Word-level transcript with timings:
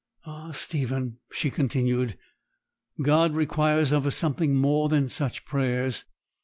'Ah, 0.25 0.49
Stephen,' 0.51 1.19
she 1.31 1.51
continued, 1.51 2.17
'God 3.03 3.35
requires 3.35 3.91
of 3.91 4.07
us 4.07 4.15
something 4.15 4.55
more 4.55 4.89
than 4.89 5.07
such 5.07 5.45
prayers. 5.45 6.05